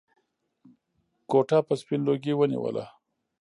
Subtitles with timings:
[1.29, 2.85] کوټه به سپين لوګي ونيوله.